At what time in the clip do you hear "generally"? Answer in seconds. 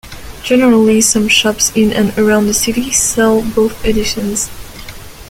0.43-1.01